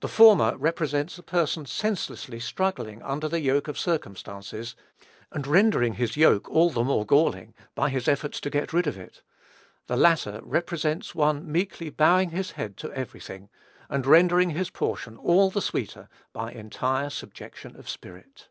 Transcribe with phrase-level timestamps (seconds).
[0.00, 4.74] The former represents a person senselessly struggling under the yoke of circumstances,
[5.30, 8.98] and rendering his yoke all the more galling by his efforts to get rid of
[8.98, 9.22] it;
[9.86, 13.48] the latter represents one meekly bowing his head to every thing,
[13.88, 18.48] and rendering his portion all the sweeter by entire subjection of spirit.